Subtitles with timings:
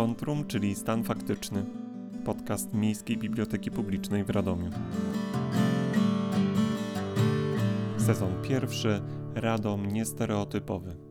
[0.00, 1.64] Kontrum, czyli Stan Faktyczny.
[2.24, 4.70] Podcast Miejskiej Biblioteki Publicznej w Radomiu.
[7.98, 9.02] Sezon pierwszy.
[9.34, 11.09] Radom niestereotypowy.